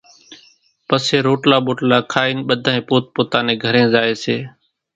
[0.87, 4.37] پسي روٽلا ٻوٽلا کائين ٻڌانئين پوت پوتا نين گھرين زائيَ سي۔